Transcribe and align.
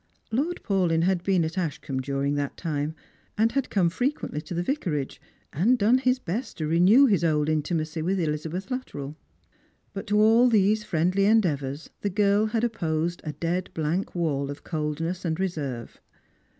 Lord 0.31 0.63
Paulyn 0.63 1.03
had 1.03 1.21
been 1.21 1.45
at 1.45 1.57
Ashccmbe 1.59 2.01
during 2.01 2.33
that 2.33 2.57
time, 2.57 2.95
and 3.37 3.51
had 3.51 3.69
come 3.69 3.87
frequently 3.87 4.41
to 4.41 4.55
the 4.55 4.63
Vicarage, 4.63 5.21
and 5.53 5.77
done 5.77 5.99
his 5.99 6.17
best 6.17 6.57
to 6.57 6.65
renew 6.65 7.05
his 7.05 7.23
old 7.23 7.47
intimacy 7.47 8.01
with 8.01 8.19
Elizabeth 8.19 8.71
Luttrell. 8.71 9.15
But 9.93 10.07
to 10.07 10.19
all 10.19 10.47
these 10.49 10.83
friendly 10.83 11.25
endeavours 11.25 11.91
the 12.01 12.09
girl 12.09 12.47
had 12.47 12.63
opposed 12.63 13.21
a 13.23 13.33
dead 13.33 13.69
blank 13.75 14.15
wall 14.15 14.49
of 14.49 14.63
coldness 14.63 15.23
and 15.23 15.39
reserve. 15.39 16.01